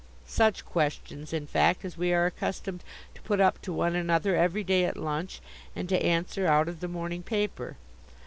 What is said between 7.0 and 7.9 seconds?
paper.